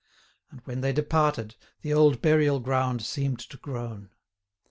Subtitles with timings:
[0.49, 4.09] And when they departed, the old burial ground seemed to groan.